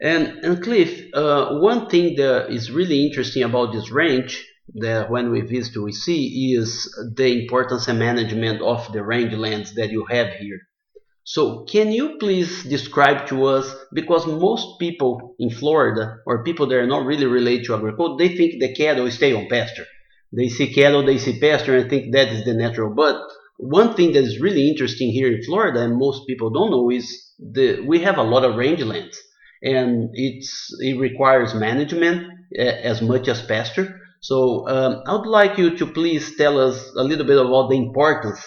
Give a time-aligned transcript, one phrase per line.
[0.00, 5.30] And, and Cliff, uh, one thing that is really interesting about this ranch that when
[5.30, 10.32] we visit we see is the importance and management of the rangelands that you have
[10.34, 10.60] here.
[11.24, 16.76] So, can you please describe to us because most people in Florida or people that
[16.76, 19.86] are not really related to agriculture, they think the cattle stay on pasture.
[20.32, 22.94] They see cattle, they see pasture, and think that is the natural.
[22.94, 23.20] But
[23.58, 27.06] one thing that is really interesting here in Florida, and most people don't know, is
[27.38, 29.16] the we have a lot of rangelands,
[29.62, 32.26] and it's it requires management
[32.58, 33.88] as much as pasture.
[34.20, 37.76] So, um, I would like you to please tell us a little bit about the
[37.76, 38.40] importance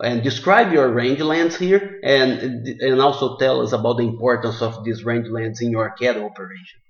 [0.00, 5.04] and describe your rangelands here and and also tell us about the importance of these
[5.04, 6.80] rangelands in your cattle operation.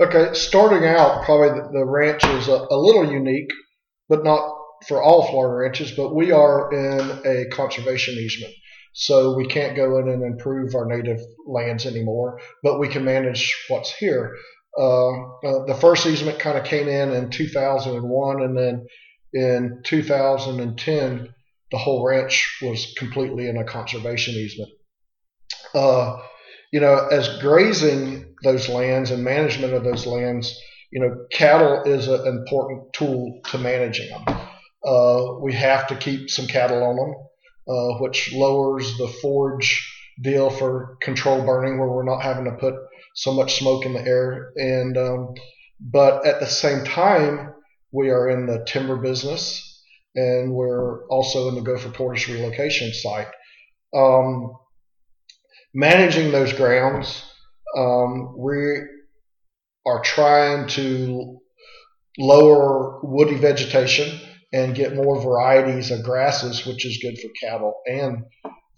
[0.00, 3.50] Okay, starting out, probably the, the ranch is a, a, little unique,
[4.08, 4.52] but not
[4.88, 8.52] for all Florida ranches, but we are in a conservation easement.
[8.92, 13.56] So we can't go in and improve our native lands anymore, but we can manage
[13.68, 14.34] what's here.
[14.76, 18.86] Uh, uh, the first easement kind of came in in 2001, and then
[19.32, 21.34] in 2010,
[21.74, 24.70] the whole ranch was completely in a conservation easement.
[25.74, 26.18] Uh,
[26.72, 30.56] you know, as grazing those lands and management of those lands,
[30.92, 34.38] you know, cattle is an important tool to managing them.
[34.86, 37.14] Uh, we have to keep some cattle on them,
[37.68, 39.84] uh, which lowers the forage
[40.22, 42.74] deal for control burning, where we're not having to put
[43.16, 44.52] so much smoke in the air.
[44.54, 45.34] And um,
[45.80, 47.52] but at the same time,
[47.90, 49.73] we are in the timber business
[50.14, 53.28] and we're also in the Gopher Tortoise relocation site.
[53.94, 54.52] Um,
[55.74, 57.24] managing those grounds,
[57.76, 58.80] um, we
[59.86, 61.38] are trying to
[62.18, 64.20] lower woody vegetation
[64.52, 68.22] and get more varieties of grasses, which is good for cattle and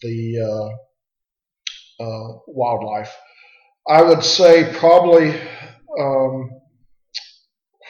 [0.01, 3.15] the uh, uh, wildlife.
[3.89, 5.39] I would say probably
[6.01, 6.51] um,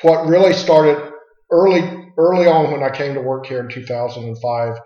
[0.03, 1.13] what really started
[1.51, 4.79] early early on when I came to work here in 2005,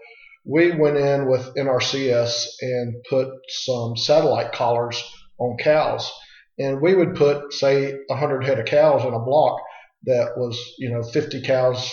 [0.44, 5.02] we went in with NRCS and put some satellite collars
[5.38, 6.10] on cows.
[6.58, 9.60] And we would put, say, 100 head of cows in a block
[10.04, 11.92] that was, you know, 50 cows,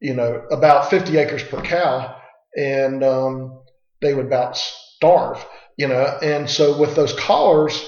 [0.00, 2.16] you know, about 50 acres per cow.
[2.56, 3.62] And um,
[4.00, 5.44] they would about starve,
[5.76, 6.18] you know.
[6.22, 7.82] And so with those collars,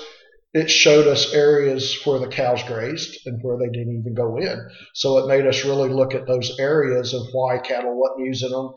[0.53, 4.69] it showed us areas where the cows grazed and where they didn't even go in.
[4.95, 8.73] So it made us really look at those areas of why cattle wasn't using them.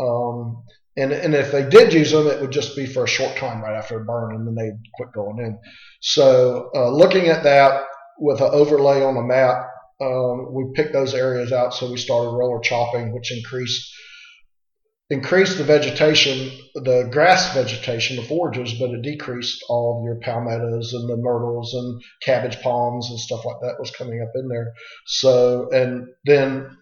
[0.00, 0.64] Um,
[0.96, 3.62] and, and if they did use them, it would just be for a short time
[3.62, 5.58] right after a burn, and then they'd quit going in.
[6.00, 7.84] So uh, looking at that
[8.18, 9.66] with an overlay on a map,
[10.00, 11.74] um, we picked those areas out.
[11.74, 13.88] So we started roller chopping, which increased
[15.10, 21.08] increased the vegetation, the grass vegetation, the forages, but it decreased all your palmettos and
[21.08, 24.72] the myrtles and cabbage palms and stuff like that was coming up in there.
[25.06, 26.78] So, and then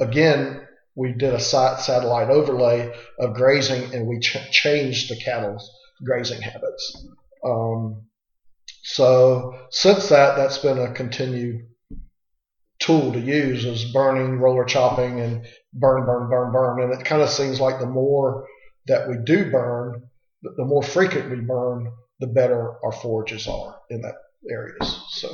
[0.00, 5.70] again, we did a satellite overlay of grazing and we ch- changed the cattle's
[6.04, 7.06] grazing habits.
[7.44, 8.06] Um,
[8.82, 11.66] so since that, that's been a continued
[12.78, 16.82] tool to use is burning, roller chopping, and burn, burn, burn, burn.
[16.82, 18.46] And it kind of seems like the more
[18.86, 20.02] that we do burn,
[20.42, 21.90] the more frequent we burn,
[22.20, 24.14] the better our forages are in that
[24.50, 25.00] areas.
[25.10, 25.28] So.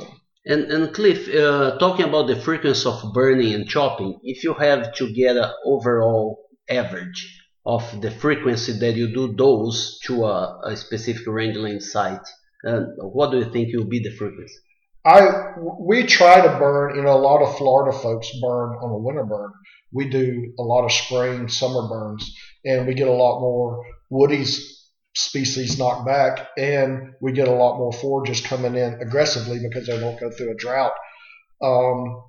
[0.45, 4.93] And, and Cliff, uh, talking about the frequency of burning and chopping, if you have
[4.95, 10.77] to get an overall average of the frequency that you do those to a, a
[10.77, 12.27] specific rangeland site,
[12.59, 12.83] Uh,
[13.15, 14.59] what do you think will be the frequency?
[15.05, 16.95] I we try to burn.
[16.95, 19.51] You know, a lot of Florida folks burn on a winter burn.
[19.91, 22.31] We do a lot of spring, summer burns,
[22.65, 24.59] and we get a lot more woodies
[25.15, 30.01] species knocked back, and we get a lot more forages coming in aggressively because they
[30.01, 30.93] won't go through a drought.
[31.61, 32.23] Um,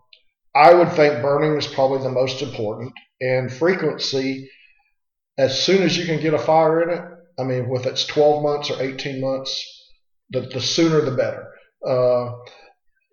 [0.54, 4.50] I would think burning is probably the most important, and frequency.
[5.38, 7.04] As soon as you can get a fire in it,
[7.38, 9.64] I mean, if it's 12 months or 18 months,
[10.30, 11.49] the, the sooner the better.
[11.86, 12.32] Uh,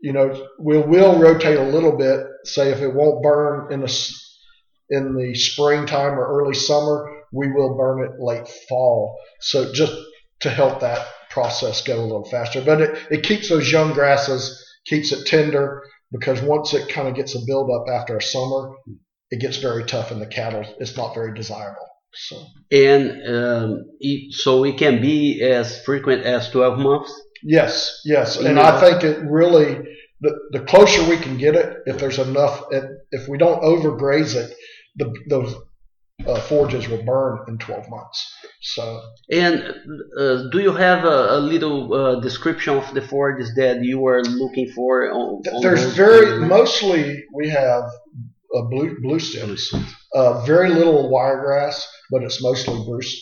[0.01, 2.25] you know, we will rotate a little bit.
[2.43, 4.13] Say if it won't burn in the
[4.89, 9.19] in the springtime or early summer, we will burn it late fall.
[9.41, 9.93] So just
[10.41, 12.61] to help that process go a little faster.
[12.61, 17.15] But it, it keeps those young grasses, keeps it tender because once it kind of
[17.15, 18.71] gets a buildup after a summer,
[19.29, 20.65] it gets very tough in the cattle.
[20.79, 21.87] It's not very desirable.
[22.13, 22.41] So
[22.71, 27.21] and um, it, so it can be as frequent as 12 months.
[27.43, 29.77] Yes, yes, and I think it really
[30.21, 32.63] the the closer we can get it, if there's enough,
[33.11, 34.55] if we don't overgraze it,
[34.95, 35.55] the those
[36.25, 38.33] uh, forages will burn in 12 months.
[38.61, 39.01] So.
[39.31, 39.63] And
[40.19, 44.23] uh, do you have a, a little uh, description of the forages that you are
[44.23, 45.11] looking for?
[45.11, 47.83] On, on There's very mostly we have
[48.53, 49.71] a blue blue stems.
[50.17, 52.73] Uh, very little wiregrass, but it's mostly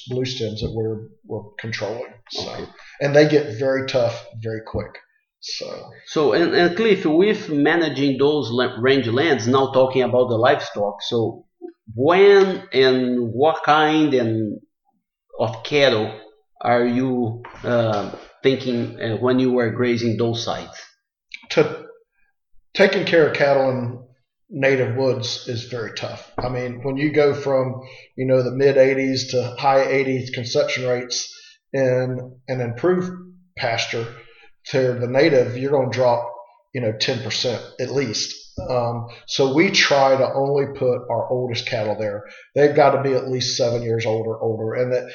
[0.10, 2.14] blue, stems that we're we're controlling.
[2.30, 2.68] So,
[3.02, 4.94] and they get very tough very quick.
[5.42, 5.68] So,
[6.06, 8.50] so and, and Cliff, with managing those
[8.80, 11.46] range lands, now talking about the livestock, so
[11.94, 14.62] when and what kind and
[15.38, 16.18] of cattle
[16.62, 20.82] are you uh, thinking uh, when you were grazing those sites?
[21.50, 21.88] To
[22.74, 24.05] taking care of cattle in
[24.50, 26.32] native woods is very tough.
[26.38, 27.82] I mean, when you go from
[28.16, 31.32] you know the mid 80s to high 80s conception rates
[31.74, 33.12] in an improved
[33.58, 34.08] pasture
[34.68, 36.32] to the native, you're going to drop
[36.74, 41.96] you know 10% at least um, so we try to only put our oldest cattle
[41.96, 42.24] there.
[42.56, 45.12] They've got to be at least seven years old or older, and that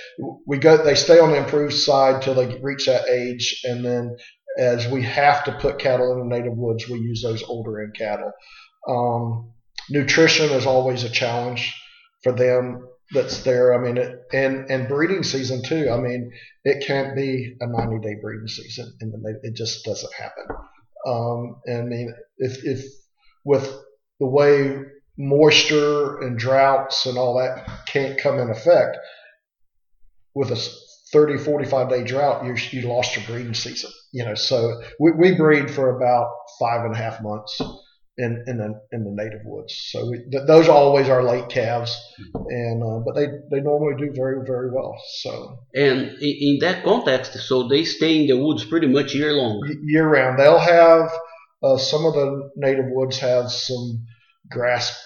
[0.47, 0.77] we go.
[0.77, 4.17] They stay on the improved side till they reach that age, and then
[4.59, 7.95] as we have to put cattle in the native woods, we use those older end
[7.95, 8.31] cattle.
[8.89, 9.53] Um,
[9.89, 11.75] nutrition is always a challenge
[12.23, 12.87] for them.
[13.13, 13.75] That's there.
[13.75, 15.91] I mean, it, and and breeding season too.
[15.91, 16.31] I mean,
[16.65, 19.13] it can't be a 90 day breeding season, and
[19.43, 20.45] it just doesn't happen.
[21.07, 22.85] Um, and I mean, if if
[23.45, 23.65] with
[24.21, 24.83] the way
[25.19, 28.97] moisture and droughts and all that can't come in effect,
[30.35, 30.71] with a
[31.13, 33.91] 30, 45 day drought, you, you lost your breeding season.
[34.13, 37.61] You know, so we, we breed for about five and a half months
[38.19, 39.75] in in the in the native woods.
[39.91, 41.97] So we, th- those always are late calves,
[42.49, 44.95] and uh, but they they normally do very very well.
[45.21, 49.33] So and in, in that context, so they stay in the woods pretty much year
[49.33, 49.63] long.
[49.85, 51.11] Year round, they'll have
[51.63, 54.07] uh, some of the native woods have some
[54.51, 54.99] grass,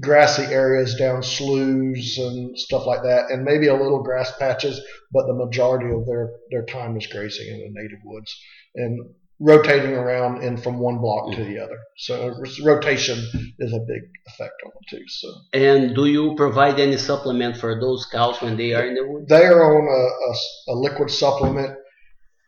[0.00, 4.80] grassy areas down sloughs and stuff like that, and maybe a little grass patches.
[5.12, 8.34] But the majority of their their time is grazing in the native woods
[8.74, 11.78] and rotating around and from one block to the other.
[11.96, 12.34] So
[12.64, 13.18] rotation
[13.58, 15.04] is a big effect on them too.
[15.08, 15.28] So.
[15.52, 19.28] And do you provide any supplement for those cows when they are in the woods?
[19.28, 21.76] They are on a, a, a liquid supplement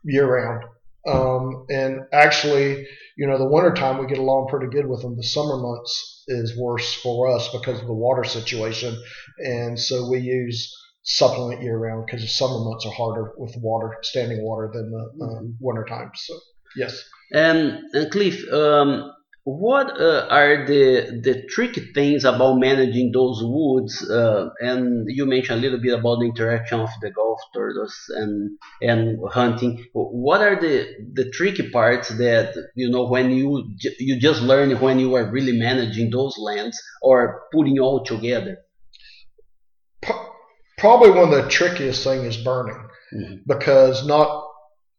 [0.05, 0.64] year round.
[1.06, 2.86] Um, and actually,
[3.17, 5.17] you know, the wintertime we get along pretty good with them.
[5.17, 8.96] The summer months is worse for us because of the water situation.
[9.39, 10.72] And so we use
[11.03, 15.24] supplement year round because the summer months are harder with water, standing water than the
[15.24, 15.46] mm-hmm.
[15.60, 16.10] winter time.
[16.15, 16.39] So,
[16.76, 17.04] yes.
[17.32, 19.14] And, and Cliff, um,
[19.44, 24.08] what uh, are the the tricky things about managing those woods?
[24.08, 28.58] Uh, and you mentioned a little bit about the interaction of the Gulf turtles and
[28.81, 29.84] and hunting.
[29.93, 34.98] What are the the tricky parts that you know when you you just learn when
[34.98, 38.56] you are really managing those lands or putting all together?
[40.78, 42.82] Probably one of the trickiest thing is burning,
[43.14, 43.34] mm-hmm.
[43.46, 44.44] because not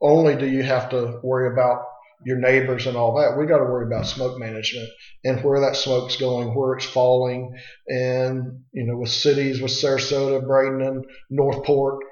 [0.02, 1.86] only do you have to worry about
[2.26, 3.38] your neighbors and all that.
[3.38, 4.90] We got to worry about smoke management
[5.24, 7.56] and where that smoke's going, where it's falling,
[7.88, 12.04] and you know, with cities, with Sarasota, Bradenton, Northport,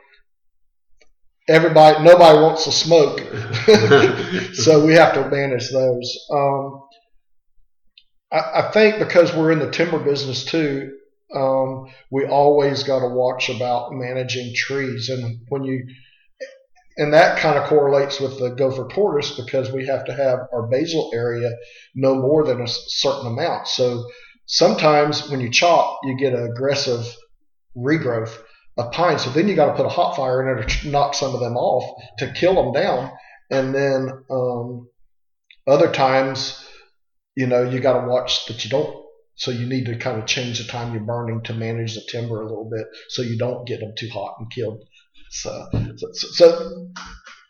[1.48, 3.20] everybody, nobody wants to smoke,
[4.54, 6.28] so we have to manage those.
[6.32, 6.82] Um,
[8.32, 10.92] I, I, think because we're in the timber business too,
[11.36, 15.86] um, we always got to watch about managing trees, and when you
[16.98, 20.68] and that kind of correlates with the gopher tortoise because we have to have our
[20.68, 21.52] basal area
[21.96, 23.68] no more than a certain amount.
[23.68, 24.06] So
[24.46, 27.06] sometimes when you chop, you get an aggressive
[27.76, 28.38] regrowth
[28.78, 29.20] of pine.
[29.20, 31.40] So then you got to put a hot fire in there to knock some of
[31.40, 33.12] them off to kill them down.
[33.50, 34.88] and then um,
[35.66, 36.68] other times,
[37.36, 39.04] you know, you got to watch that you don't.
[39.36, 42.42] So you need to kind of change the time you're burning to manage the timber
[42.42, 44.84] a little bit, so you don't get them too hot and killed.
[45.34, 46.88] So, so, so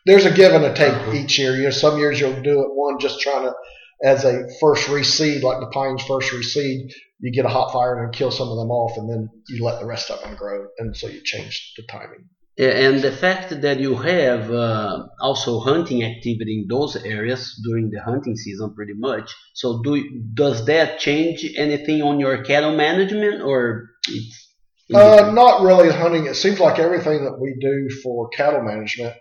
[0.06, 1.12] there's a give and a take uh-huh.
[1.12, 1.54] each year.
[1.54, 3.54] You know, some years you'll do it one just trying to
[4.02, 8.12] as a first reseed, like the pines first reseed, you get a hot fire and
[8.12, 10.96] kill some of them off, and then you let the rest of them grow, and
[10.96, 12.28] so you change the timing.
[12.56, 18.00] And the fact that you have uh, also hunting activity in those areas during the
[18.00, 19.34] hunting season, pretty much.
[19.54, 24.43] So, do does that change anything on your cattle management, or it's
[24.92, 26.26] uh, not really hunting?
[26.26, 29.16] It seems like everything that we do for cattle management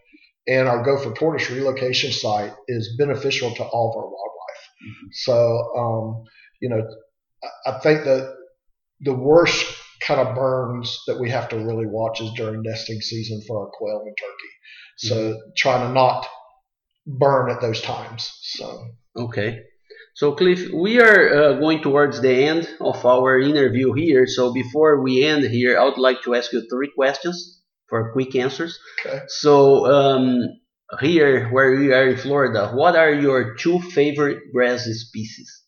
[0.48, 4.64] and our Gopher Tortoise relocation site is beneficial to all of our wildlife.
[4.84, 5.08] Mm-hmm.
[5.12, 6.24] So, um,
[6.62, 6.86] you know,
[7.66, 8.36] I think that
[9.02, 9.66] the worst
[10.02, 13.72] kind of burns that we have to really watch is during nesting season for our
[13.72, 14.52] quail and turkey.
[14.98, 15.40] So mm-hmm.
[15.58, 16.28] trying to not
[17.06, 18.30] burn at those times.
[18.42, 19.62] So okay.
[20.16, 24.28] So Cliff, we are uh, going towards the end of our interview here.
[24.28, 28.36] So before we end here, I would like to ask you three questions for quick
[28.36, 28.80] answers.
[29.06, 29.22] Okay.
[29.28, 30.42] So um,
[31.00, 35.64] here, where we are in Florida, what are your two favorite grass species?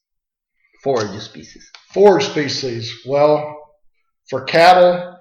[0.83, 1.71] Forage species.
[1.91, 3.01] Forage species.
[3.07, 3.57] Well,
[4.29, 5.17] for cattle,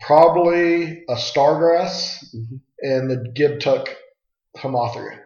[0.00, 2.56] probably a stargrass mm-hmm.
[2.80, 3.88] and the Gibtuck
[4.58, 5.20] Hemarthria.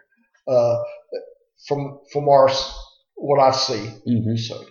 [0.46, 0.76] Uh,
[1.66, 2.48] from from our
[3.16, 3.90] what I see.
[4.06, 4.36] Mm-hmm.
[4.36, 4.64] So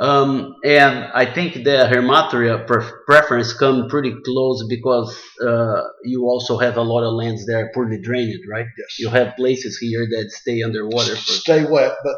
[0.00, 2.66] um, and I think the Hemarthria
[3.04, 5.14] preference come pretty close because
[5.46, 8.64] uh, you also have a lot of lands that are poorly drained, right?
[8.78, 8.98] Yes.
[8.98, 11.16] You have places here that stay underwater.
[11.16, 12.16] For stay wet, but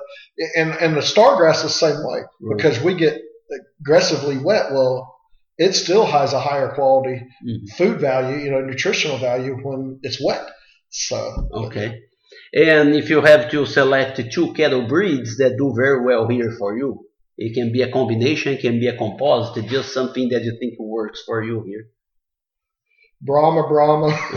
[0.55, 2.57] and and the stargrass the same way right.
[2.57, 3.21] because we get
[3.81, 4.71] aggressively wet.
[4.71, 5.13] Well,
[5.59, 7.67] it still has a higher quality mm-hmm.
[7.77, 10.49] food value, you know, nutritional value when it's wet.
[10.91, 11.99] So okay.
[12.55, 16.77] And if you have to select two cattle breeds that do very well here for
[16.77, 17.07] you,
[17.39, 20.79] it can be a combination, it can be a composite, just something that you think
[20.79, 21.87] works for you here.
[23.23, 24.09] Brahma, Brahma.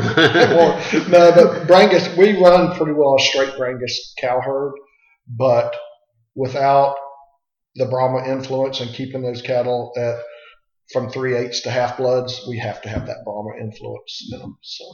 [1.10, 4.74] no, but Brangus, we run pretty well a straight Brangus cow herd,
[5.28, 5.76] but
[6.36, 6.96] without
[7.76, 10.16] the Brahma influence and keeping those cattle at
[10.94, 14.58] from three eighths to half bloods, we have to have that Brahma influence in them.
[14.62, 14.86] So.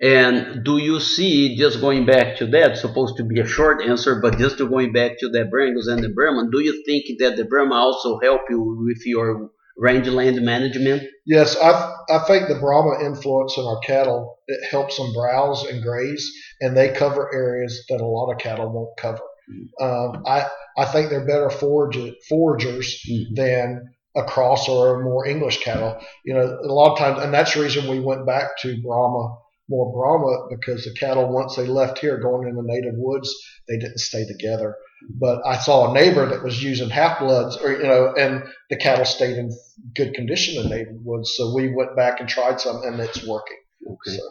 [0.00, 4.18] And do you see, just going back to that, supposed to be a short answer,
[4.20, 7.36] but just to going back to the Brangus and the Brahman, do you think that
[7.36, 11.02] the Brahma also help you with your rangeland management?
[11.26, 15.82] Yes, I, I think the Brahma influence in our cattle, it helps them browse and
[15.82, 19.20] graze, and they cover areas that a lot of cattle won't cover.
[19.50, 19.84] Mm-hmm.
[19.84, 20.46] Um, I,
[20.78, 23.34] I think they're better forage, foragers mm-hmm.
[23.34, 26.00] than a cross or a more English cattle.
[26.24, 29.36] You know, a lot of times, and that's the reason we went back to Brahma
[29.70, 33.32] more Brahma because the cattle, once they left here going in the native woods,
[33.68, 34.76] they didn't stay together.
[35.08, 38.76] But I saw a neighbor that was using half bloods, or you know, and the
[38.76, 39.56] cattle stayed in
[39.94, 41.32] good condition in native woods.
[41.36, 43.56] So we went back and tried some, and it's working.
[43.86, 44.18] Okay.
[44.18, 44.22] So.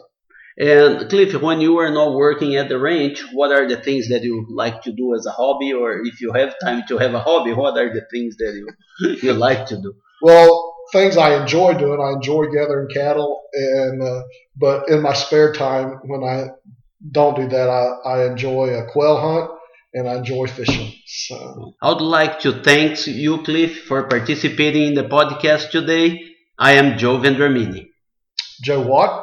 [0.58, 4.22] And Cliff, when you are not working at the ranch, what are the things that
[4.22, 7.20] you like to do as a hobby, or if you have time to have a
[7.20, 9.94] hobby, what are the things that you you like to do?
[10.20, 12.00] Well, things I enjoy doing.
[12.00, 14.22] I enjoy gathering cattle, and uh,
[14.56, 16.48] but in my spare time when I
[17.10, 19.50] don't do that, I, I enjoy a quail hunt
[19.94, 20.92] and I enjoy fishing.
[21.06, 26.22] So I would like to thank you, Cliff, for participating in the podcast today.
[26.58, 27.88] I am Joe Vendramini.
[28.62, 29.19] Joe what?